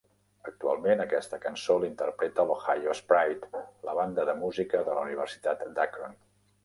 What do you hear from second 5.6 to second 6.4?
d'Akron.